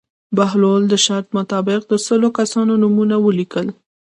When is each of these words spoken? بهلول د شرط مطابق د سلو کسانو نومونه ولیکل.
بهلول 0.37 0.83
د 0.89 0.93
شرط 1.05 1.27
مطابق 1.37 1.81
د 1.87 1.93
سلو 2.07 2.29
کسانو 2.39 2.73
نومونه 2.81 3.15
ولیکل. 3.25 3.67